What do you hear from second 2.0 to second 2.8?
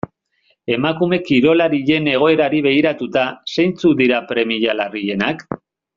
egoerari